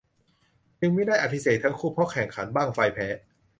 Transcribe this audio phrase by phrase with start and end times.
[0.79, 3.07] จึงมิได้อภิเษกทั้งคู่เพราะแข่งขันบั้งไฟแพ้